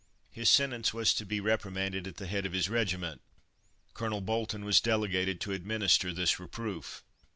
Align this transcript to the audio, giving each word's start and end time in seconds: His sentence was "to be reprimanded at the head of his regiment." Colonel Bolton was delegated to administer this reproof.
His 0.31 0.49
sentence 0.49 0.95
was 0.95 1.13
"to 1.13 1.27
be 1.27 1.39
reprimanded 1.39 2.07
at 2.07 2.17
the 2.17 2.25
head 2.25 2.47
of 2.47 2.53
his 2.53 2.69
regiment." 2.69 3.21
Colonel 3.93 4.19
Bolton 4.21 4.65
was 4.65 4.81
delegated 4.81 5.39
to 5.41 5.51
administer 5.51 6.11
this 6.11 6.39
reproof. 6.39 7.03